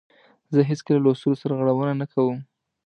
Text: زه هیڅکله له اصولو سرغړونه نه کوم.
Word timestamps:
زه 0.53 0.59
هیڅکله 0.69 0.99
له 1.03 1.09
اصولو 1.13 1.39
سرغړونه 1.41 1.93
نه 2.01 2.05
کوم. 2.13 2.37